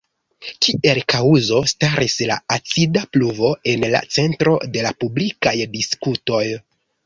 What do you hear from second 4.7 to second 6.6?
de la publikaj diskutoj.